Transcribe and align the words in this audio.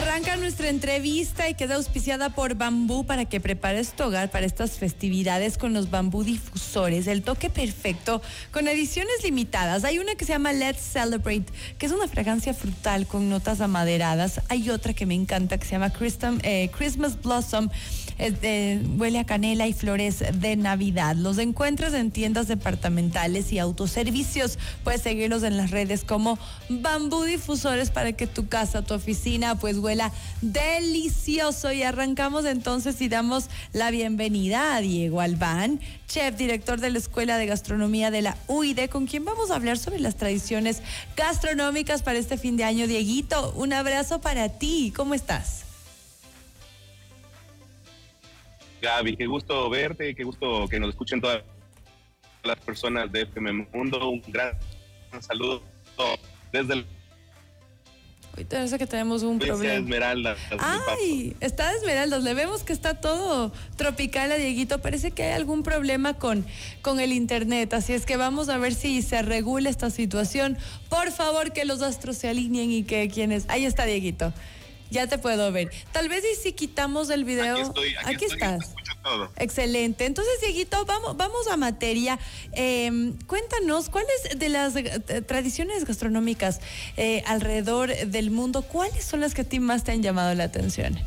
Mar. 0.00 0.09
Arranca 0.10 0.34
nuestra 0.34 0.68
entrevista 0.68 1.48
y 1.48 1.54
queda 1.54 1.76
auspiciada 1.76 2.30
por 2.30 2.56
Bambú 2.56 3.06
para 3.06 3.26
que 3.26 3.38
prepares 3.38 3.92
tu 3.92 4.02
hogar 4.02 4.28
para 4.28 4.44
estas 4.44 4.72
festividades 4.72 5.56
con 5.56 5.72
los 5.72 5.88
bambú 5.88 6.24
difusores. 6.24 7.06
El 7.06 7.22
toque 7.22 7.48
perfecto 7.48 8.20
con 8.50 8.66
ediciones 8.66 9.22
limitadas. 9.22 9.84
Hay 9.84 10.00
una 10.00 10.16
que 10.16 10.24
se 10.24 10.32
llama 10.32 10.52
Let's 10.52 10.80
Celebrate, 10.80 11.44
que 11.78 11.86
es 11.86 11.92
una 11.92 12.08
fragancia 12.08 12.54
frutal 12.54 13.06
con 13.06 13.30
notas 13.30 13.60
amaderadas. 13.60 14.40
Hay 14.48 14.68
otra 14.70 14.94
que 14.94 15.06
me 15.06 15.14
encanta 15.14 15.58
que 15.58 15.64
se 15.64 15.78
llama 15.78 15.92
eh, 16.42 16.70
Christmas 16.76 17.22
Blossom. 17.22 17.68
huele 18.98 19.20
a 19.20 19.24
canela 19.26 19.68
y 19.68 19.72
flores 19.74 20.24
de 20.34 20.56
Navidad. 20.56 21.14
Los 21.14 21.38
encuentras 21.38 21.94
en 21.94 22.10
tiendas 22.10 22.48
departamentales 22.48 23.52
y 23.52 23.60
autoservicios. 23.60 24.58
Puedes 24.82 25.02
seguirlos 25.02 25.44
en 25.44 25.56
las 25.56 25.70
redes 25.70 26.02
como 26.02 26.36
Bambú 26.68 27.22
Difusores 27.22 27.92
para 27.92 28.12
que 28.12 28.26
tu 28.26 28.48
casa, 28.48 28.82
tu 28.82 28.94
oficina, 28.94 29.54
pues 29.54 29.78
huela 29.78 29.99
delicioso. 30.40 31.72
Y 31.72 31.82
arrancamos 31.82 32.44
entonces 32.44 33.00
y 33.00 33.08
damos 33.08 33.50
la 33.72 33.90
bienvenida 33.90 34.76
a 34.76 34.80
Diego 34.80 35.20
Albán, 35.20 35.80
chef, 36.06 36.36
director 36.36 36.80
de 36.80 36.90
la 36.90 36.98
Escuela 36.98 37.38
de 37.38 37.46
Gastronomía 37.46 38.10
de 38.10 38.22
la 38.22 38.36
UID, 38.48 38.88
con 38.88 39.06
quien 39.06 39.24
vamos 39.24 39.50
a 39.50 39.56
hablar 39.56 39.78
sobre 39.78 40.00
las 40.00 40.16
tradiciones 40.16 40.82
gastronómicas 41.16 42.02
para 42.02 42.18
este 42.18 42.38
fin 42.38 42.56
de 42.56 42.64
año. 42.64 42.86
Dieguito, 42.86 43.52
un 43.56 43.72
abrazo 43.72 44.20
para 44.20 44.48
ti. 44.48 44.92
¿Cómo 44.94 45.14
estás? 45.14 45.64
Gaby, 48.80 49.16
qué 49.16 49.26
gusto 49.26 49.68
verte, 49.68 50.14
qué 50.14 50.24
gusto 50.24 50.66
que 50.68 50.80
nos 50.80 50.90
escuchen 50.90 51.20
todas 51.20 51.42
las 52.42 52.58
personas 52.60 53.12
de 53.12 53.22
FM 53.22 53.66
Mundo. 53.72 54.08
Un 54.08 54.22
gran 54.28 54.56
saludo 55.20 55.62
desde 56.52 56.74
el 56.74 56.86
Parece 58.48 58.78
que 58.78 58.86
tenemos 58.86 59.22
un 59.22 59.38
problema. 59.38 60.36
Ay, 60.58 61.36
está 61.40 61.70
de 61.70 61.78
Esmeraldas. 61.78 62.22
Le 62.22 62.34
vemos 62.34 62.62
que 62.62 62.72
está 62.72 62.94
todo 62.94 63.52
tropical 63.76 64.32
a 64.32 64.36
Dieguito. 64.36 64.80
Parece 64.80 65.10
que 65.10 65.24
hay 65.24 65.32
algún 65.32 65.62
problema 65.62 66.14
con, 66.14 66.46
con 66.82 67.00
el 67.00 67.12
internet. 67.12 67.72
Así 67.74 67.92
es 67.92 68.06
que 68.06 68.16
vamos 68.16 68.48
a 68.48 68.58
ver 68.58 68.74
si 68.74 69.02
se 69.02 69.22
regula 69.22 69.68
esta 69.68 69.90
situación. 69.90 70.56
Por 70.88 71.12
favor, 71.12 71.52
que 71.52 71.64
los 71.64 71.82
astros 71.82 72.16
se 72.16 72.28
alineen 72.28 72.70
y 72.70 72.82
que 72.84 73.08
quienes. 73.08 73.44
Ahí 73.48 73.66
está 73.66 73.84
Dieguito. 73.84 74.32
Ya 74.90 75.06
te 75.06 75.18
puedo 75.18 75.52
ver. 75.52 75.70
Tal 75.92 76.08
vez 76.08 76.24
y 76.24 76.40
si 76.40 76.52
quitamos 76.52 77.10
el 77.10 77.24
video. 77.24 77.54
Aquí, 77.54 77.62
estoy, 77.62 77.94
aquí, 78.04 78.24
estás. 78.24 78.74
Excelente. 79.36 80.06
Entonces, 80.06 80.40
Dieguito, 80.40 80.84
vamos, 80.84 81.16
vamos 81.16 81.46
a 81.48 81.56
materia. 81.56 82.18
Em, 82.52 83.16
cuéntanos, 83.26 83.88
¿cuáles 83.88 84.38
de 84.38 84.48
las 84.48 84.76
eh, 84.76 85.22
tradiciones 85.22 85.84
gastronómicas 85.84 86.60
eh, 86.96 87.22
alrededor 87.26 87.94
del 87.94 88.30
mundo, 88.30 88.62
cuáles 88.62 89.04
son 89.04 89.20
las 89.20 89.34
que 89.34 89.42
a 89.42 89.44
ti 89.44 89.60
más 89.60 89.84
te 89.84 89.92
han 89.92 90.02
llamado 90.02 90.34
la 90.34 90.44
atención? 90.44 90.98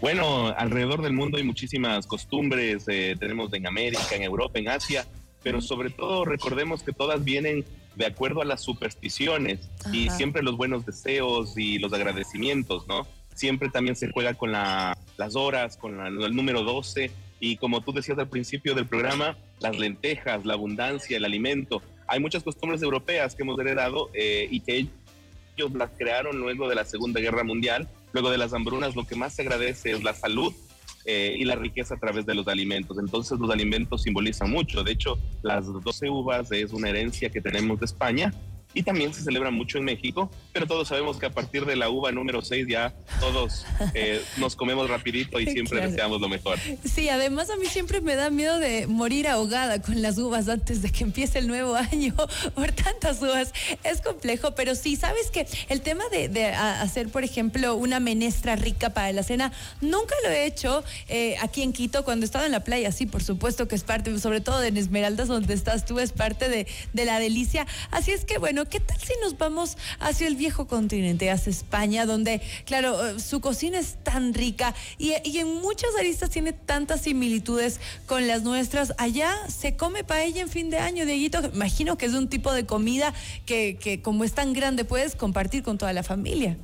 Bueno, 0.00 0.48
alrededor 0.56 1.02
del 1.02 1.12
mundo 1.12 1.36
hay 1.36 1.44
muchísimas 1.44 2.06
costumbres, 2.06 2.84
eh, 2.88 3.16
tenemos 3.20 3.52
en 3.52 3.66
América, 3.66 4.14
en 4.14 4.22
Europa, 4.22 4.58
en 4.58 4.68
Asia, 4.68 5.06
pero 5.42 5.60
sobre 5.60 5.90
todo 5.90 6.24
recordemos 6.24 6.82
que 6.82 6.92
todas 6.92 7.22
vienen 7.22 7.66
de 7.96 8.06
acuerdo 8.06 8.42
a 8.42 8.44
las 8.44 8.62
supersticiones 8.62 9.68
y 9.92 10.08
siempre 10.10 10.42
los 10.42 10.56
buenos 10.56 10.86
deseos 10.86 11.56
y 11.56 11.78
los 11.78 11.92
agradecimientos, 11.92 12.86
¿no? 12.86 13.06
Siempre 13.34 13.68
también 13.68 13.96
se 13.96 14.10
juega 14.10 14.34
con 14.34 14.52
las 14.52 14.96
horas, 15.34 15.76
con 15.76 16.00
el 16.00 16.34
número 16.34 16.62
12 16.62 17.10
y 17.40 17.56
como 17.56 17.80
tú 17.80 17.92
decías 17.92 18.18
al 18.18 18.28
principio 18.28 18.74
del 18.74 18.86
programa, 18.86 19.36
las 19.60 19.78
lentejas, 19.78 20.44
la 20.44 20.54
abundancia, 20.54 21.16
el 21.16 21.24
alimento. 21.24 21.82
Hay 22.06 22.20
muchas 22.20 22.42
costumbres 22.42 22.82
europeas 22.82 23.34
que 23.34 23.42
hemos 23.42 23.58
heredado 23.58 24.10
eh, 24.12 24.46
y 24.50 24.60
que 24.60 24.86
ellos 25.56 25.72
las 25.72 25.90
crearon 25.96 26.38
luego 26.38 26.68
de 26.68 26.74
la 26.74 26.84
Segunda 26.84 27.20
Guerra 27.20 27.44
Mundial. 27.44 27.88
Luego 28.12 28.30
de 28.30 28.38
las 28.38 28.52
hambrunas, 28.52 28.96
lo 28.96 29.06
que 29.06 29.14
más 29.14 29.34
se 29.34 29.42
agradece 29.42 29.92
es 29.92 30.02
la 30.02 30.14
salud 30.14 30.52
eh, 31.04 31.36
y 31.38 31.44
la 31.44 31.56
riqueza 31.56 31.94
a 31.94 31.98
través 31.98 32.26
de 32.26 32.34
los 32.34 32.48
alimentos. 32.48 32.98
Entonces 32.98 33.38
los 33.38 33.50
alimentos 33.50 34.02
simbolizan 34.02 34.50
mucho. 34.50 34.82
De 34.82 34.92
hecho, 34.92 35.18
las 35.42 35.66
12 35.66 36.10
uvas 36.10 36.52
es 36.52 36.72
una 36.72 36.90
herencia 36.90 37.30
que 37.30 37.40
tenemos 37.40 37.80
de 37.80 37.86
España 37.86 38.32
y 38.72 38.82
también 38.82 39.12
se 39.12 39.22
celebra 39.22 39.50
mucho 39.50 39.78
en 39.78 39.84
México, 39.84 40.30
pero 40.52 40.66
todos 40.66 40.88
sabemos 40.88 41.16
que 41.16 41.26
a 41.26 41.30
partir 41.30 41.66
de 41.66 41.76
la 41.76 41.90
uva 41.90 42.12
número 42.12 42.40
6 42.42 42.66
ya 42.68 42.94
todos 43.18 43.66
eh, 43.94 44.22
nos 44.36 44.54
comemos 44.54 44.88
rapidito 44.88 45.40
y 45.40 45.46
siempre 45.46 45.80
deseamos 45.80 46.20
lo 46.20 46.28
mejor. 46.28 46.58
Sí, 46.84 47.08
además 47.08 47.50
a 47.50 47.56
mí 47.56 47.66
siempre 47.66 48.00
me 48.00 48.14
da 48.14 48.30
miedo 48.30 48.58
de 48.58 48.86
morir 48.86 49.26
ahogada 49.28 49.82
con 49.82 50.00
las 50.02 50.18
uvas 50.18 50.48
antes 50.48 50.82
de 50.82 50.90
que 50.90 51.04
empiece 51.04 51.38
el 51.38 51.48
nuevo 51.48 51.74
año 51.74 52.14
por 52.54 52.72
tantas 52.72 53.20
uvas. 53.20 53.52
Es 53.82 54.00
complejo, 54.00 54.54
pero 54.54 54.74
sí, 54.74 54.96
sabes 54.96 55.30
que 55.30 55.46
el 55.68 55.80
tema 55.80 56.04
de, 56.10 56.46
hacer, 56.46 57.08
por 57.08 57.24
ejemplo, 57.24 57.74
una 57.74 58.00
menestra 58.00 58.56
rica 58.56 58.90
para 58.90 59.12
la 59.12 59.22
cena, 59.22 59.52
nunca 59.80 60.14
lo 60.22 60.30
he 60.30 60.46
hecho 60.46 60.84
eh, 61.08 61.36
aquí 61.40 61.62
en 61.62 61.72
Quito 61.72 62.04
cuando 62.04 62.24
he 62.24 62.26
estado 62.26 62.46
en 62.46 62.52
la 62.52 62.64
playa, 62.64 62.92
sí, 62.92 63.06
por 63.06 63.22
supuesto 63.22 63.68
que 63.68 63.74
es 63.74 63.82
parte, 63.82 64.16
sobre 64.18 64.40
todo 64.40 64.62
en 64.62 64.76
Esmeraldas 64.76 65.28
donde 65.28 65.54
estás 65.54 65.84
tú, 65.84 65.98
es 65.98 66.12
parte 66.12 66.48
de, 66.48 66.66
de 66.92 67.04
la 67.04 67.18
delicia. 67.18 67.66
Así 67.90 68.12
es 68.12 68.24
que 68.24 68.38
bueno, 68.38 68.59
¿qué 68.66 68.80
tal 68.80 68.98
si 68.98 69.12
nos 69.22 69.38
vamos 69.38 69.76
hacia 69.98 70.26
el 70.26 70.36
viejo 70.36 70.66
continente, 70.66 71.30
hacia 71.30 71.50
España, 71.50 72.06
donde, 72.06 72.40
claro, 72.64 73.06
eh, 73.06 73.20
su 73.20 73.40
cocina 73.40 73.78
es 73.78 73.96
tan 74.02 74.34
rica 74.34 74.74
y, 74.98 75.12
en 75.38 75.60
muchas 75.60 75.90
aristas 75.98 76.30
tiene 76.30 76.52
tantas 76.52 77.02
similitudes 77.02 77.80
con 78.06 78.26
las 78.26 78.42
nuestras? 78.42 78.92
Allá 78.98 79.34
se 79.48 79.76
come 79.76 80.04
paella 80.04 80.42
en 80.42 80.48
fin 80.48 80.70
de 80.70 80.78
año, 80.78 81.06
Dieguito. 81.06 81.40
Imagino 81.54 81.96
que 81.96 82.06
es 82.06 82.14
un 82.14 82.28
tipo 82.28 82.52
de 82.52 82.66
comida 82.66 83.14
que, 83.46 84.00
como 84.02 84.24
es 84.24 84.32
tan 84.32 84.52
grande, 84.52 84.84
puedes 84.84 85.14
compartir 85.14 85.62
con 85.62 85.78
toda 85.78 85.92
la 85.92 86.02
familia. 86.02 86.56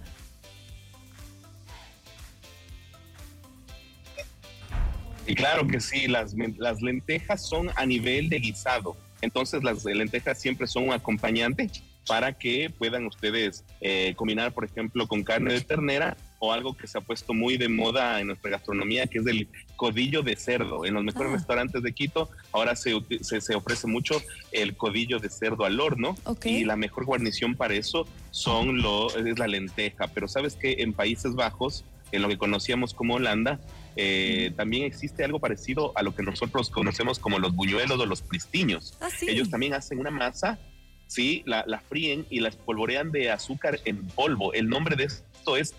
Y 5.28 5.34
claro 5.34 5.66
que 5.66 5.80
sí, 5.80 6.06
las 6.06 6.34
lentejas 6.82 7.48
son 7.48 7.70
a 7.74 7.84
nivel 7.84 8.28
de 8.28 8.38
guisado. 8.38 8.96
Entonces 9.20 9.62
las 9.64 9.84
lentejas 9.84 10.40
siempre 10.40 10.66
son 10.66 10.88
un 10.88 10.92
acompañante 10.92 11.70
para 12.06 12.32
que 12.32 12.70
puedan 12.70 13.06
ustedes 13.06 13.64
eh, 13.80 14.14
combinar, 14.16 14.52
por 14.52 14.64
ejemplo, 14.64 15.06
con 15.08 15.24
carne 15.24 15.52
de 15.52 15.60
ternera 15.60 16.16
o 16.38 16.52
algo 16.52 16.76
que 16.76 16.86
se 16.86 16.98
ha 16.98 17.00
puesto 17.00 17.34
muy 17.34 17.56
de 17.56 17.68
moda 17.68 18.20
en 18.20 18.28
nuestra 18.28 18.50
gastronomía, 18.50 19.06
que 19.06 19.18
es 19.18 19.26
el 19.26 19.48
codillo 19.74 20.22
de 20.22 20.36
cerdo. 20.36 20.84
En 20.84 20.94
los 20.94 21.02
mejores 21.02 21.32
ah. 21.32 21.36
restaurantes 21.36 21.82
de 21.82 21.92
Quito 21.92 22.30
ahora 22.52 22.76
se, 22.76 22.92
se, 23.22 23.54
ofrece 23.54 23.86
mucho 23.86 24.22
el 24.52 24.76
codillo 24.76 25.18
de 25.18 25.30
cerdo 25.30 25.64
al 25.64 25.80
horno 25.80 26.14
y 26.44 26.64
la 26.64 26.76
mejor 26.76 27.04
guarnición 27.06 27.54
para 27.54 27.74
eso 27.74 28.06
son 28.30 28.82
lo, 28.82 29.14
es 29.16 29.38
la 29.38 29.48
lenteja. 29.48 30.08
Pero 30.08 30.28
sabes 30.28 30.54
que 30.54 30.76
en 30.78 30.92
Países 30.92 31.34
Bajos, 31.34 31.84
en 32.16 32.22
lo 32.22 32.28
que 32.28 32.38
conocíamos 32.38 32.94
como 32.94 33.14
Holanda, 33.14 33.60
eh, 33.96 34.52
también 34.56 34.84
existe 34.84 35.24
algo 35.24 35.40
parecido 35.40 35.92
a 35.96 36.02
lo 36.02 36.14
que 36.14 36.22
nosotros 36.22 36.70
conocemos 36.70 37.18
como 37.18 37.38
los 37.38 37.54
buñuelos 37.54 37.98
o 37.98 38.06
los 38.06 38.22
pristiños. 38.22 38.94
Ah, 39.00 39.08
Ellos 39.22 39.50
también 39.50 39.74
hacen 39.74 39.98
una 39.98 40.10
masa 40.10 40.58
¿sí? 41.06 41.42
La, 41.46 41.64
la 41.66 41.80
fríen 41.80 42.26
y 42.30 42.40
la 42.40 42.48
espolvorean 42.48 43.12
de 43.12 43.30
azúcar 43.30 43.80
en 43.84 44.06
polvo. 44.08 44.52
El 44.52 44.68
nombre 44.68 44.96
de 44.96 45.04
esto 45.04 45.56
es 45.56 45.74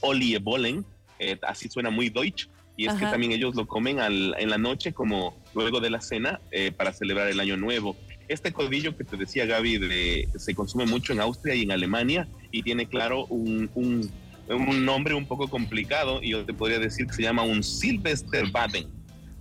Oliebollen, 0.00 0.84
eh, 1.18 1.38
así 1.42 1.68
suena 1.68 1.90
muy 1.90 2.08
deutsch, 2.08 2.48
y 2.76 2.86
es 2.86 2.94
que 2.94 3.04
también 3.04 3.32
ellos 3.32 3.54
lo 3.54 3.66
comen 3.66 3.98
en 4.00 4.48
la 4.48 4.56
noche 4.56 4.94
como 4.94 5.36
luego 5.54 5.80
de 5.80 5.90
la 5.90 6.00
cena 6.00 6.40
eh, 6.50 6.72
para 6.72 6.94
celebrar 6.94 7.28
el 7.28 7.38
año 7.38 7.58
nuevo. 7.58 7.94
Este 8.26 8.52
codillo 8.52 8.96
que 8.96 9.04
te 9.04 9.18
decía 9.18 9.44
Gaby 9.44 9.78
de, 9.78 10.28
se 10.36 10.54
consume 10.54 10.86
mucho 10.86 11.12
en 11.12 11.20
Austria 11.20 11.54
y 11.54 11.62
en 11.62 11.72
Alemania 11.72 12.26
y 12.50 12.62
tiene 12.62 12.86
claro 12.86 13.26
un, 13.26 13.68
un, 13.74 14.10
un 14.54 14.84
nombre 14.84 15.14
un 15.14 15.26
poco 15.26 15.48
complicado 15.48 16.20
y 16.22 16.30
yo 16.30 16.44
te 16.44 16.52
podría 16.52 16.78
decir 16.78 17.06
que 17.06 17.14
se 17.14 17.22
llama 17.22 17.42
un 17.42 17.62
Silvesterbaden 17.62 18.88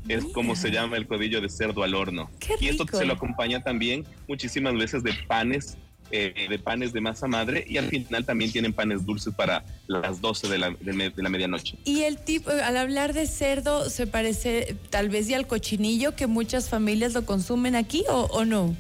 es 0.08 0.26
como 0.26 0.56
se 0.56 0.72
llama 0.72 0.98
el 0.98 1.08
codillo 1.08 1.42
de 1.42 1.50
cerdo 1.50 1.84
al 1.84 1.94
horno. 1.94 2.32
y 2.60 2.68
esto 2.68 2.86
se 2.92 3.06
lo 3.06 3.14
acompaña 3.14 3.62
también 3.62 4.06
muchísimas 4.28 4.74
veces 4.74 5.04
de 5.04 5.14
panes 5.28 5.78
eh, 6.12 6.48
de 6.50 6.58
panes 6.58 6.92
de 6.92 7.02
masa 7.02 7.28
madre 7.28 7.64
y 7.68 7.78
al 7.78 7.88
final 7.88 8.26
también 8.26 8.52
tienen 8.52 8.74
panes 8.74 9.06
dulces 9.06 9.32
para 9.36 9.64
las 9.86 10.20
12 10.20 10.48
de 10.50 10.58
la, 10.58 10.72
de, 10.72 11.14
la 11.16 11.30
medianoche. 11.30 11.78
Y 11.86 12.02
el 12.02 12.18
tipo, 12.18 12.50
al 12.50 12.78
hablar 12.78 13.14
de 13.14 13.28
cerdo, 13.28 13.92
¿se 13.92 14.08
parece 14.08 14.76
tal 14.90 15.10
vez 15.10 15.30
y 15.30 15.36
al 15.36 15.46
cochinillo 15.46 16.16
que 16.16 16.26
muchas 16.26 16.68
familias 16.68 17.14
lo 17.14 17.26
consumen 17.26 17.76
aquí 17.76 18.06
o, 18.10 18.44
no? 18.44 18.76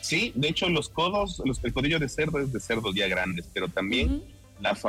Sí, 0.00 0.32
de 0.34 0.48
hecho 0.48 0.70
los 0.70 0.88
codos, 0.88 1.42
los, 1.44 1.62
el 1.62 1.74
codillo 1.74 1.98
de 1.98 2.08
cerdo 2.08 2.38
es 2.38 2.50
de 2.54 2.60
cerdos 2.60 2.94
ya 2.94 3.06
grandes, 3.06 3.46
pero 3.52 3.68
también 3.68 4.22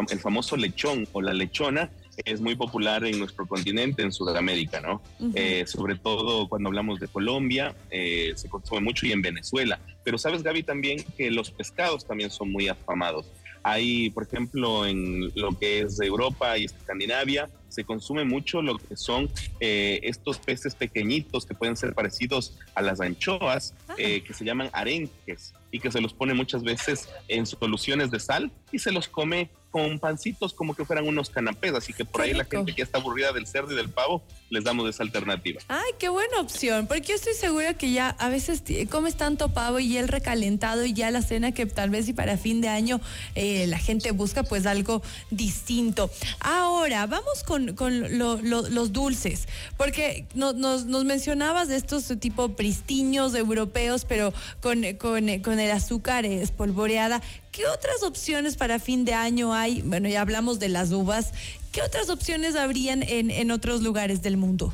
el 0.10 0.20
famoso 0.20 0.58
lechón 0.58 1.08
o 1.14 1.22
la 1.22 1.34
lechona 1.34 1.90
es 2.26 2.42
muy 2.42 2.56
popular 2.56 3.06
en 3.06 3.20
nuestro 3.20 3.48
continente, 3.48 4.02
en 4.04 4.12
Sudamérica, 4.12 4.82
¿no? 4.82 5.02
Eh, 5.34 5.66
sobre 5.66 5.96
todo 5.96 6.48
cuando 6.48 6.70
hablamos 6.70 7.00
de 7.00 7.08
Colombia, 7.08 7.76
eh, 7.90 8.34
se 8.36 8.50
consume 8.50 8.82
mucho 8.82 9.06
y 9.06 9.12
en 9.12 9.22
Venezuela. 9.22 9.80
Pero 10.04 10.18
sabes, 10.18 10.44
Gaby, 10.44 10.64
también 10.64 11.04
que 11.18 11.32
los 11.32 11.52
pescados 11.52 12.06
también 12.06 12.30
son 12.30 12.52
muy 12.52 12.68
afamados. 12.68 13.28
Hay, 13.64 14.10
por 14.10 14.24
ejemplo, 14.24 14.86
en 14.86 15.32
lo 15.36 15.58
que 15.58 15.82
es 15.82 16.00
Europa 16.02 16.58
y 16.58 16.66
Escandinavia, 16.66 17.50
se 17.70 17.84
consume 17.84 18.26
mucho 18.26 18.62
lo 18.62 18.78
que 18.78 18.98
son 18.98 19.30
eh, 19.60 20.00
estos 20.04 20.40
peces 20.40 20.76
pequeñitos 20.76 21.46
que 21.46 21.54
pueden 21.54 21.78
ser 21.78 21.94
parecidos 21.94 22.58
a 22.76 22.82
las 22.82 23.00
anchoas, 23.00 23.74
ah. 23.88 23.96
eh, 23.98 24.24
que 24.24 24.34
se 24.34 24.44
llaman 24.44 24.70
arenques 24.74 25.54
y 25.72 25.80
que 25.80 25.92
se 25.92 26.02
los 26.02 26.14
pone 26.14 26.34
muchas 26.34 26.64
veces 26.64 27.08
en 27.28 27.46
soluciones 27.46 28.12
de 28.12 28.20
sal 28.20 28.52
y 28.72 28.80
se 28.80 28.92
los 28.92 29.08
come 29.08 29.50
con 29.72 30.00
pancitos 30.00 30.54
como 30.54 30.76
que 30.76 30.86
fueran 30.86 31.08
unos 31.08 31.30
canapés, 31.30 31.74
así 31.74 31.94
que 31.94 32.04
por 32.04 32.22
ahí 32.22 32.34
la 32.34 32.44
gente 32.44 32.76
que 32.76 32.82
está 32.82 32.98
aburrida 32.98 33.32
del 33.32 33.48
cerdo 33.48 33.72
y 33.72 33.76
del 33.76 33.90
pavo, 33.90 34.22
les 34.50 34.66
damos 34.66 34.88
esa 34.90 35.02
alternativa. 35.02 35.62
Ay, 35.70 35.92
qué 35.98 36.10
buena 36.10 36.42
opción, 36.42 36.88
porque 36.88 37.08
yo 37.08 37.16
estoy 37.16 37.34
segura 37.34 37.74
que 37.74 37.92
ya 37.92 38.10
a 38.10 38.30
veces 38.30 38.64
comes 38.90 39.16
tanto 39.16 39.50
pavo 39.54 39.80
y 39.80 39.98
el 39.98 40.10
recalentado 40.10 40.86
y 40.86 40.94
ya 40.94 41.10
la 41.10 41.22
cena 41.22 41.54
que 41.54 41.66
tal 41.66 41.90
vez 41.90 42.10
y 42.10 42.14
para 42.14 42.38
fin 42.38 42.60
de 42.60 42.68
año 42.68 43.00
eh, 43.36 43.66
la 43.68 43.80
gente 43.80 44.12
busca 44.12 44.44
pues 44.44 44.66
algo 44.66 45.02
distinto. 45.30 46.12
Ahora, 46.42 47.08
vamos 47.08 47.44
con, 47.44 47.76
los 47.78 48.92
dulces, 48.92 49.48
porque 49.78 50.26
nos, 50.36 50.56
nos, 50.56 51.06
mencionabas 51.06 51.70
de 51.70 51.78
estos 51.78 52.12
tipo 52.20 52.50
pristiños 52.50 53.34
europeos, 53.36 54.06
pero 54.06 54.34
con, 54.62 54.84
con, 54.98 55.40
con 55.40 55.60
el 55.60 55.72
azúcar 55.72 56.26
espolvoreada. 56.26 57.22
¿Qué 57.52 57.68
otras 57.68 58.04
opciones 58.04 58.56
para 58.56 58.80
fin 58.80 59.04
de 59.04 59.14
año 59.14 59.54
hay? 59.54 59.82
Bueno, 59.82 60.08
ya 60.08 60.22
hablamos 60.22 60.60
de 60.60 60.70
las 60.70 60.92
uvas. 60.92 61.34
¿Qué 61.72 61.82
otras 61.82 62.10
opciones 62.10 62.56
habrían 62.56 63.04
en, 63.04 63.30
en 63.30 63.52
otros 63.52 63.82
lugares 63.82 64.22
del 64.22 64.38
mundo? 64.38 64.74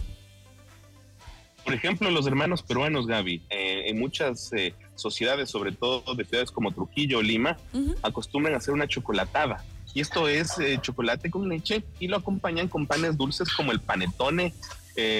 Por 1.67 1.73
ejemplo, 1.73 2.09
los 2.11 2.25
hermanos 2.25 2.63
peruanos, 2.63 3.07
Gaby, 3.07 3.41
eh, 3.49 3.89
en 3.89 3.99
muchas 3.99 4.53
eh, 4.53 4.73
sociedades, 4.95 5.49
sobre 5.49 5.73
todo 5.73 6.15
de 6.15 6.23
ciudades 6.23 6.49
como 6.49 6.71
Trujillo 6.71 7.17
o 7.17 7.21
Lima, 7.21 7.57
acostumbran 8.03 8.53
a 8.53 8.57
hacer 8.57 8.73
una 8.73 8.87
chocolatada. 8.87 9.65
Y 9.93 9.99
esto 9.99 10.29
es 10.29 10.57
eh, 10.59 10.79
chocolate 10.81 11.29
con 11.29 11.49
leche 11.49 11.83
y 11.99 12.07
lo 12.07 12.15
acompañan 12.15 12.69
con 12.69 12.87
panes 12.87 13.17
dulces 13.17 13.51
como 13.51 13.73
el 13.73 13.81
panetone 13.81 14.53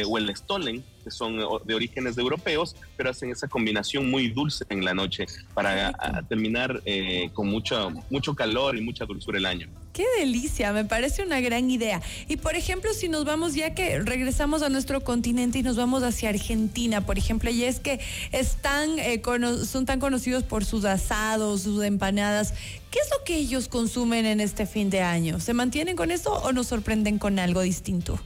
o 0.07 0.17
el 0.17 0.33
stolen, 0.35 0.85
que 1.07 1.11
son 1.11 1.37
de 1.65 1.73
orígenes 1.73 2.17
de 2.17 2.21
europeos, 2.21 2.75
pero 2.97 3.09
hacen 3.09 3.31
esa 3.31 3.47
combinación 3.47 4.09
muy 4.09 4.27
dulce 4.29 4.65
en 4.69 4.83
la 4.83 4.93
noche 4.93 5.25
para 5.53 5.93
terminar 6.27 6.81
eh, 6.85 7.29
con 7.33 7.47
mucho, 7.47 7.91
mucho 8.09 8.35
calor 8.35 8.75
y 8.75 8.81
mucha 8.81 9.05
dulzura 9.05 9.37
el 9.37 9.45
año. 9.45 9.69
Qué 9.93 10.05
delicia, 10.19 10.73
me 10.73 10.83
parece 10.83 11.23
una 11.23 11.39
gran 11.39 11.71
idea. 11.71 12.01
Y 12.27 12.37
por 12.37 12.55
ejemplo, 12.55 12.93
si 12.93 13.07
nos 13.07 13.23
vamos, 13.23 13.55
ya 13.55 13.73
que 13.73 13.99
regresamos 13.99 14.61
a 14.63 14.69
nuestro 14.69 15.01
continente 15.01 15.59
y 15.59 15.63
nos 15.63 15.77
vamos 15.77 16.03
hacia 16.03 16.29
Argentina, 16.29 17.05
por 17.05 17.17
ejemplo, 17.17 17.49
y 17.49 17.63
es 17.63 17.79
que 17.79 18.01
están, 18.33 18.99
eh, 18.99 19.21
son 19.65 19.85
tan 19.85 19.99
conocidos 19.99 20.43
por 20.43 20.65
sus 20.65 20.83
asados, 20.83 21.61
sus 21.61 21.83
empanadas. 21.83 22.53
¿Qué 22.91 22.99
es 22.99 23.09
lo 23.17 23.23
que 23.23 23.37
ellos 23.37 23.69
consumen 23.69 24.25
en 24.25 24.41
este 24.41 24.65
fin 24.65 24.89
de 24.89 25.01
año? 25.01 25.39
¿Se 25.39 25.53
mantienen 25.53 25.95
con 25.95 26.11
eso 26.11 26.33
o 26.33 26.51
nos 26.51 26.67
sorprenden 26.67 27.17
con 27.17 27.39
algo 27.39 27.61
distinto? 27.61 28.19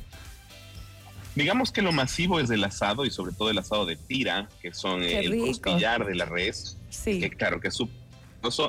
Digamos 1.36 1.72
que 1.72 1.82
lo 1.82 1.92
masivo 1.92 2.40
es 2.40 2.50
el 2.50 2.64
asado 2.64 3.06
y 3.06 3.12
sobre 3.12 3.34
todo 3.34 3.50
el 3.50 3.58
asado 3.58 3.86
de 3.86 3.96
tira, 3.96 4.50
que 4.62 4.74
son 4.74 5.04
el 5.04 5.40
costillar 5.40 6.06
de 6.06 6.16
la 6.16 6.26
res. 6.26 6.78
Sí. 6.90 7.20
Que 7.20 7.30
claro, 7.30 7.62
que 7.62 7.70
es 7.70 7.76
súper 7.76 8.02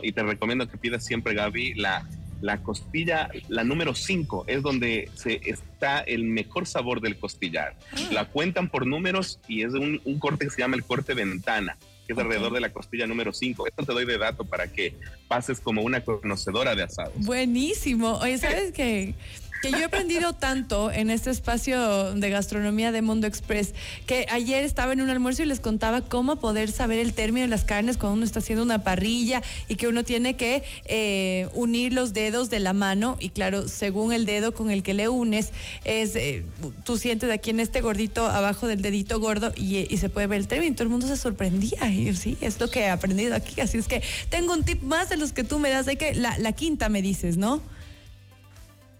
y 0.03 0.13
te 0.13 0.23
recomiendo 0.23 0.69
que 0.69 0.77
pidas 0.77 1.05
siempre, 1.05 1.35
Gaby, 1.35 1.75
la, 1.75 2.07
la 2.41 2.63
costilla, 2.63 3.31
la 3.49 3.65
número 3.65 3.95
5, 3.95 4.45
es 4.47 4.63
donde 4.63 5.11
se 5.15 5.41
está 5.45 6.01
el 6.01 6.25
mejor 6.25 6.67
sabor 6.67 7.01
del 7.01 7.17
costillar. 7.17 7.77
Ah. 7.93 8.09
La 8.11 8.25
cuentan 8.27 8.69
por 8.69 8.87
números 8.87 9.39
y 9.49 9.63
es 9.63 9.73
un, 9.73 10.01
corte 10.19 10.47
que 10.47 10.51
se 10.51 10.61
llama 10.61 10.77
el 10.77 10.85
corte 10.85 11.15
ventana 11.15 11.77
que 12.05 12.15
es 12.15 12.19
alrededor 12.19 12.53
de 12.53 12.61
la 12.61 12.73
costilla 12.73 13.07
número 13.07 13.33
5. 13.33 13.69
Esto 13.69 13.85
te 13.85 13.93
doy 13.93 14.05
de 14.05 14.19
dato 14.19 14.43
para 14.43 14.67
que 14.67 14.97
pases 15.29 15.61
como 15.61 15.83
una 15.83 16.01
conocedora 16.01 16.75
de 16.75 16.83
asados. 16.83 17.15
Buenísimo. 17.19 18.19
Oye, 18.19 18.39
¿sabes 18.39 18.73
qué? 18.73 19.15
Que 19.63 19.71
yo 19.71 19.79
he 19.79 19.85
aprendido 19.85 20.33
tanto 20.33 20.91
en 20.91 21.09
este 21.09 21.31
espacio 21.31 22.15
de 22.15 22.31
gastronomía 22.31 22.91
de 22.91 23.01
Mundo 23.01 23.29
Express, 23.29 23.75
que 24.07 24.27
ayer 24.29 24.65
estaba 24.65 24.93
en 24.93 25.01
un 25.01 25.09
almuerzo 25.09 25.45
y 25.45 25.47
les 25.47 25.61
contaba 25.61 26.01
cómo 26.01 26.35
poder 26.35 26.73
saber 26.73 26.99
el 26.99 27.15
término 27.15 27.47
de 27.47 27.49
las 27.49 27.63
carnes 27.63 27.97
cuando 27.97 28.17
uno 28.17 28.25
está 28.25 28.41
haciendo 28.41 28.65
una 28.65 28.83
parrilla 28.83 29.41
y 29.69 29.77
que 29.77 29.87
uno 29.87 30.03
tiene 30.03 30.35
que 30.35 30.65
eh, 30.87 31.49
unir 31.55 31.93
los 31.93 32.13
dedos 32.13 32.51
de 32.51 32.59
la 32.59 32.73
mano. 32.73 33.17
Y 33.21 33.29
claro, 33.29 33.69
según 33.69 34.13
el 34.13 34.27
dedo 34.27 34.53
con 34.53 34.69
el 34.73 34.83
que 34.83 34.95
le 34.95 35.09
unes, 35.09 35.51
es 35.85 36.17
eh, 36.17 36.45
tú 36.85 36.99
sientes 36.99 37.31
aquí 37.31 37.51
en 37.51 37.61
este 37.61 37.83
gordito 37.83 38.27
abajo 38.27 38.67
del 38.67 38.83
dedito 38.83 39.21
gordo 39.21 39.53
y, 39.57 39.87
se 39.97 40.09
puede 40.09 40.27
ver 40.27 40.41
el 40.41 40.49
término. 40.49 40.73
Y 40.73 40.75
todo 40.75 40.85
el 40.85 40.91
mundo 40.91 41.07
se 41.07 41.17
sorprendía. 41.17 41.89
Y 41.89 42.17
sí, 42.17 42.37
es 42.41 42.59
lo 42.59 42.69
que 42.69 42.81
he 42.81 42.91
aprendido 42.91 43.37
aquí, 43.37 43.61
así 43.61 43.79
es 43.79 43.87
que 43.87 44.03
tengo 44.29 44.55
un 44.55 44.65
tip 44.65 44.83
más 44.83 45.09
de 45.09 45.17
los 45.17 45.33
que 45.33 45.45
tú 45.45 45.61
me 45.61 45.71
das, 45.71 45.87
de 45.87 45.95
que 45.95 46.17
la, 46.17 46.37
la 46.39 46.51
quinta 46.51 46.89
me 46.89 47.01
dices, 47.01 47.37
¿no? 47.37 47.63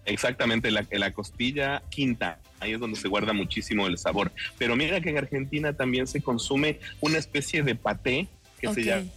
Exactamente, 0.05 0.69
la, 0.71 0.85
la 0.91 1.11
costilla 1.11 1.81
quinta, 1.89 2.39
ahí 2.59 2.73
es 2.73 2.79
donde 2.79 2.99
se 2.99 3.07
guarda 3.07 3.33
muchísimo 3.33 3.87
el 3.87 3.97
sabor. 3.97 4.31
Pero 4.57 4.75
mira 4.75 4.99
que 5.01 5.09
en 5.09 5.17
Argentina 5.17 5.73
también 5.73 6.07
se 6.07 6.21
consume 6.21 6.79
una 6.99 7.17
especie 7.17 7.63
de 7.63 7.75
paté 7.75 8.27
que 8.59 8.73
se 8.73 8.83
llama 8.83 9.09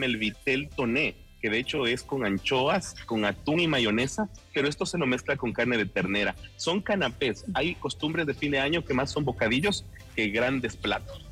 el 0.00 0.16
vitel 0.16 0.70
toné, 0.74 1.14
que 1.40 1.50
de 1.50 1.58
hecho 1.58 1.86
es 1.86 2.02
con 2.02 2.24
anchoas, 2.24 2.94
con 3.04 3.24
atún 3.24 3.60
y 3.60 3.68
mayonesa, 3.68 4.28
pero 4.54 4.68
esto 4.68 4.86
se 4.86 4.96
lo 4.96 5.06
mezcla 5.06 5.36
con 5.36 5.52
carne 5.52 5.76
de 5.76 5.86
ternera. 5.86 6.34
Son 6.56 6.80
canapés, 6.80 7.44
hay 7.52 7.74
costumbres 7.74 8.26
de 8.26 8.34
fin 8.34 8.52
de 8.52 8.60
año 8.60 8.84
que 8.84 8.94
más 8.94 9.10
son 9.10 9.24
bocadillos 9.24 9.84
que 10.16 10.28
grandes 10.28 10.76
platos. 10.76 11.26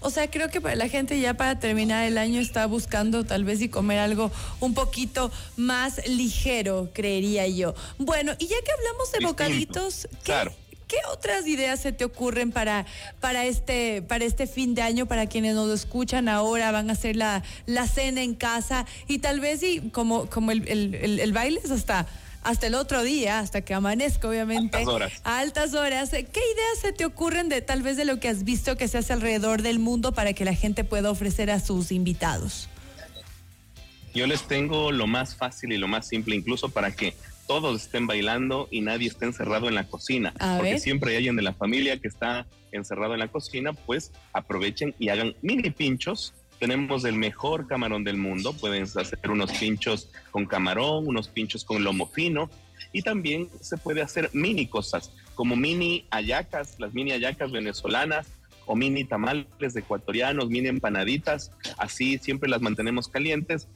O 0.00 0.10
sea, 0.10 0.30
creo 0.30 0.48
que 0.48 0.60
para 0.60 0.76
la 0.76 0.88
gente 0.88 1.18
ya 1.20 1.34
para 1.34 1.58
terminar 1.58 2.04
el 2.06 2.18
año 2.18 2.40
está 2.40 2.66
buscando 2.66 3.24
tal 3.24 3.44
vez 3.44 3.60
y 3.60 3.68
comer 3.68 3.98
algo 3.98 4.30
un 4.60 4.74
poquito 4.74 5.30
más 5.56 6.06
ligero, 6.06 6.90
creería 6.92 7.46
yo. 7.46 7.74
Bueno, 7.98 8.32
y 8.38 8.46
ya 8.46 8.56
que 8.64 8.72
hablamos 8.72 9.12
de 9.12 9.26
bocaditos, 9.26 10.08
¿qué, 10.24 10.96
otras 11.10 11.46
ideas 11.46 11.80
se 11.80 11.92
te 11.92 12.04
ocurren 12.04 12.52
para, 12.52 12.86
para, 13.20 13.44
este, 13.44 14.02
para 14.02 14.24
este 14.24 14.46
fin 14.46 14.74
de 14.74 14.82
año, 14.82 15.06
para 15.06 15.26
quienes 15.26 15.54
nos 15.54 15.70
escuchan 15.70 16.28
ahora, 16.28 16.70
van 16.70 16.90
a 16.90 16.92
hacer 16.92 17.16
la, 17.16 17.42
la 17.66 17.86
cena 17.86 18.22
en 18.22 18.34
casa 18.34 18.86
y 19.08 19.18
tal 19.18 19.40
vez 19.40 19.62
y 19.62 19.90
como, 19.90 20.26
como 20.30 20.52
el, 20.52 20.66
el, 20.68 21.20
el 21.20 21.32
baile 21.32 21.60
es 21.62 21.70
hasta 21.70 22.06
hasta 22.46 22.68
el 22.68 22.76
otro 22.76 23.02
día, 23.02 23.40
hasta 23.40 23.62
que 23.62 23.74
amanezca, 23.74 24.28
obviamente. 24.28 24.76
Altas 24.76 24.94
horas. 24.94 25.12
A 25.24 25.40
altas 25.40 25.74
horas. 25.74 26.10
¿Qué 26.10 26.20
ideas 26.20 26.78
se 26.80 26.92
te 26.92 27.04
ocurren 27.04 27.48
de 27.48 27.60
tal 27.60 27.82
vez 27.82 27.96
de 27.96 28.04
lo 28.04 28.20
que 28.20 28.28
has 28.28 28.44
visto 28.44 28.76
que 28.76 28.86
se 28.86 28.98
hace 28.98 29.12
alrededor 29.12 29.62
del 29.62 29.80
mundo 29.80 30.12
para 30.12 30.32
que 30.32 30.44
la 30.44 30.54
gente 30.54 30.84
pueda 30.84 31.10
ofrecer 31.10 31.50
a 31.50 31.58
sus 31.58 31.90
invitados? 31.90 32.68
Yo 34.14 34.28
les 34.28 34.42
tengo 34.44 34.92
lo 34.92 35.08
más 35.08 35.34
fácil 35.34 35.72
y 35.72 35.76
lo 35.76 35.88
más 35.88 36.06
simple, 36.06 36.36
incluso 36.36 36.68
para 36.68 36.94
que 36.94 37.16
todos 37.48 37.82
estén 37.82 38.06
bailando 38.06 38.68
y 38.70 38.80
nadie 38.80 39.08
esté 39.08 39.24
encerrado 39.24 39.68
en 39.68 39.74
la 39.74 39.88
cocina. 39.88 40.32
porque 40.56 40.78
siempre 40.78 41.10
hay 41.10 41.16
alguien 41.16 41.34
de 41.34 41.42
la 41.42 41.52
familia 41.52 41.98
que 41.98 42.06
está 42.06 42.46
encerrado 42.70 43.14
en 43.14 43.20
la 43.20 43.28
cocina, 43.28 43.72
pues 43.72 44.12
aprovechen 44.32 44.94
y 45.00 45.08
hagan 45.08 45.34
mini 45.42 45.70
pinchos 45.70 46.32
tenemos 46.58 47.04
el 47.04 47.14
mejor 47.14 47.66
camarón 47.66 48.04
del 48.04 48.16
mundo. 48.16 48.52
Pueden 48.52 48.84
hacer 48.84 49.30
unos 49.30 49.52
pinchos 49.52 50.10
con 50.30 50.46
camarón, 50.46 51.06
unos 51.06 51.28
pinchos 51.28 51.64
con 51.64 51.84
lomo 51.84 52.06
fino. 52.06 52.50
Y 52.92 53.02
también 53.02 53.48
se 53.60 53.76
puede 53.76 54.02
hacer 54.02 54.30
mini 54.32 54.66
cosas, 54.66 55.12
como 55.34 55.56
mini 55.56 56.06
ayacas, 56.10 56.78
las 56.78 56.94
mini 56.94 57.12
ayacas 57.12 57.50
venezolanas, 57.50 58.28
o 58.64 58.74
mini 58.74 59.04
tamales 59.04 59.76
ecuatorianos, 59.76 60.48
mini 60.48 60.68
empanaditas. 60.68 61.52
Así 61.78 62.18
siempre 62.18 62.48
las 62.48 62.60
mantenemos 62.60 63.08
calientes 63.08 63.68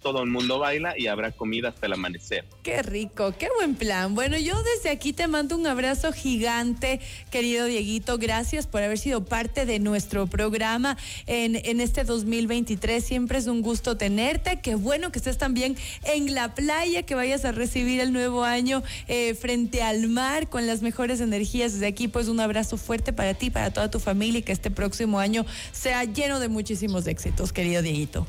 todo 0.00 0.22
el 0.22 0.30
mundo 0.30 0.58
baila 0.58 0.94
y 0.96 1.08
habrá 1.08 1.32
comida 1.32 1.68
hasta 1.68 1.86
el 1.86 1.94
amanecer. 1.94 2.44
Qué 2.62 2.82
rico, 2.82 3.34
qué 3.38 3.48
buen 3.56 3.74
plan. 3.74 4.14
Bueno, 4.14 4.38
yo 4.38 4.54
desde 4.62 4.90
aquí 4.90 5.12
te 5.12 5.26
mando 5.26 5.56
un 5.56 5.66
abrazo 5.66 6.12
gigante, 6.12 7.00
querido 7.30 7.66
Dieguito. 7.66 8.18
Gracias 8.18 8.66
por 8.66 8.82
haber 8.82 8.98
sido 8.98 9.24
parte 9.24 9.66
de 9.66 9.78
nuestro 9.78 10.26
programa 10.26 10.96
en, 11.26 11.56
en 11.56 11.80
este 11.80 12.04
2023. 12.04 13.04
Siempre 13.04 13.38
es 13.38 13.46
un 13.46 13.62
gusto 13.62 13.96
tenerte. 13.96 14.60
Qué 14.60 14.74
bueno 14.74 15.10
que 15.10 15.18
estés 15.18 15.38
también 15.38 15.76
en 16.04 16.34
la 16.34 16.54
playa, 16.54 17.02
que 17.02 17.14
vayas 17.14 17.44
a 17.44 17.52
recibir 17.52 18.00
el 18.00 18.12
nuevo 18.12 18.44
año 18.44 18.82
eh, 19.08 19.34
frente 19.34 19.82
al 19.82 20.08
mar 20.08 20.48
con 20.48 20.66
las 20.66 20.82
mejores 20.82 21.20
energías. 21.20 21.72
Desde 21.72 21.86
aquí, 21.86 22.08
pues 22.08 22.28
un 22.28 22.40
abrazo 22.40 22.76
fuerte 22.76 23.12
para 23.12 23.34
ti, 23.34 23.50
para 23.50 23.72
toda 23.72 23.90
tu 23.90 23.98
familia 23.98 24.40
y 24.40 24.42
que 24.42 24.52
este 24.52 24.70
próximo 24.70 25.18
año 25.18 25.44
sea 25.72 26.04
lleno 26.04 26.40
de 26.40 26.48
muchísimos 26.48 27.06
éxitos, 27.06 27.52
querido 27.52 27.82
Dieguito. 27.82 28.26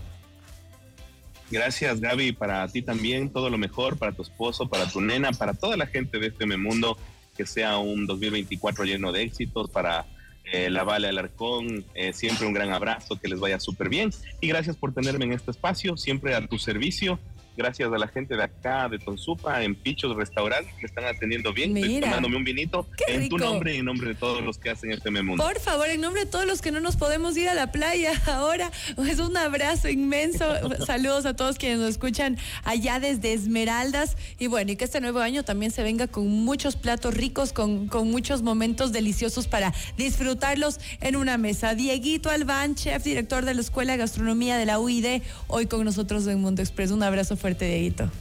Gracias, 1.50 2.02
Gaby, 2.02 2.34
para 2.34 2.68
ti 2.68 2.82
también, 2.82 3.30
todo 3.30 3.50
lo 3.50 3.58
mejor, 3.58 3.98
para 3.98 4.12
tu 4.12 4.22
esposo, 4.22 4.68
para 4.68 4.88
tu 4.88 5.00
nena, 5.00 5.32
para 5.32 5.54
toda 5.54 5.78
la 5.78 5.88
gente 5.88 6.20
de 6.20 6.28
este 6.28 6.46
mundo, 6.46 6.98
que 7.38 7.46
sea 7.46 7.78
un 7.78 8.06
2024 8.06 8.84
lleno 8.84 9.14
de 9.14 9.24
éxitos, 9.24 9.70
para 9.70 10.06
eh, 10.52 10.70
la 10.70 10.84
Vale 10.84 11.08
Alarcón, 11.08 11.86
eh, 11.94 12.12
siempre 12.12 12.48
un 12.48 12.54
gran 12.54 12.72
abrazo, 12.72 13.20
que 13.20 13.30
les 13.30 13.40
vaya 13.40 13.60
súper 13.60 13.88
bien. 13.88 14.12
Y 14.42 14.48
gracias 14.48 14.76
por 14.76 14.94
tenerme 14.94 15.26
en 15.26 15.34
este 15.34 15.52
espacio, 15.52 15.96
siempre 15.96 16.36
a 16.36 16.46
tu 16.46 16.58
servicio 16.58 17.20
gracias 17.58 17.92
a 17.92 17.98
la 17.98 18.08
gente 18.08 18.38
de 18.38 18.44
acá, 18.44 18.88
de 18.88 19.00
Tonsupa, 19.00 19.64
en 19.64 19.74
Pichos 19.74 20.16
Restaurant, 20.16 20.66
me 20.80 20.84
están 20.84 21.06
atendiendo 21.06 21.52
bien. 21.52 21.76
Estoy 21.76 22.02
tomándome 22.02 22.38
un 22.38 22.44
vinito 22.44 22.88
en 23.08 23.28
tu 23.28 23.38
nombre 23.40 23.74
y 23.74 23.78
en 23.80 23.86
nombre 23.86 24.10
de 24.10 24.16
todos 24.16 24.44
los 24.44 24.60
que 24.60 24.70
hacen 24.70 24.92
este 24.92 25.10
Mundo. 25.10 25.44
Por 25.44 25.60
favor, 25.60 25.90
en 25.90 26.00
nombre 26.02 26.26
de 26.26 26.30
todos 26.30 26.46
los 26.46 26.62
que 26.62 26.72
no 26.72 26.80
nos 26.80 26.96
podemos 26.96 27.36
ir 27.36 27.50
a 27.50 27.56
la 27.56 27.72
playa 27.72 28.12
ahora, 28.28 28.72
es 28.98 29.20
un 29.20 29.36
abrazo 29.36 29.90
inmenso. 29.90 30.46
Saludos 30.86 31.26
a 31.26 31.36
todos 31.36 31.58
quienes 31.58 31.80
nos 31.80 31.90
escuchan 31.90 32.38
allá 32.64 33.00
desde 33.00 33.34
Esmeraldas. 33.34 34.18
Y 34.38 34.48
bueno, 34.48 34.74
y 34.74 34.76
que 34.76 34.86
este 34.86 35.02
nuevo 35.02 35.20
año 35.20 35.44
también 35.44 35.72
se 35.72 35.82
venga 35.82 36.08
con 36.08 36.28
muchos 36.28 36.76
platos 36.76 37.16
ricos, 37.16 37.54
con, 37.54 37.88
con 37.88 38.12
muchos 38.12 38.44
momentos 38.44 38.92
deliciosos 38.92 39.48
para 39.48 39.74
disfrutarlos 39.98 40.80
en 41.02 41.16
una 41.16 41.38
mesa. 41.38 41.74
Dieguito 41.74 42.30
Albán, 42.30 42.76
chef, 42.76 43.04
director 43.04 43.46
de 43.46 43.56
la 43.56 43.62
Escuela 43.62 43.94
de 43.94 43.98
Gastronomía 43.98 44.58
de 44.58 44.66
la 44.68 44.80
UID, 44.80 45.24
hoy 45.48 45.66
con 45.66 45.84
nosotros 45.84 46.28
en 46.28 46.40
Mundo 46.40 46.62
Express. 46.62 46.92
Un 46.92 47.02
abrazo 47.02 47.36
fuerte 47.36 47.47
fuerte, 47.48 47.66
Dieguito. 47.66 48.12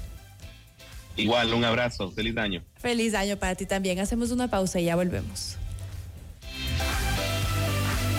Igual, 1.17 1.53
un 1.53 1.65
abrazo. 1.65 2.13
Feliz 2.13 2.37
año. 2.37 2.63
Feliz 2.77 3.13
año 3.15 3.37
para 3.37 3.57
ti 3.57 3.67
también. 3.67 3.99
Hacemos 3.99 4.31
una 4.31 4.47
pausa 4.47 4.79
y 4.79 4.85
ya 4.85 4.95
volvemos. 4.95 5.57